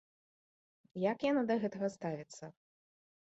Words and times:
Як 1.11 1.17
яна 1.29 1.43
да 1.51 1.59
гэтага 1.65 1.87
ставіцца? 1.97 2.51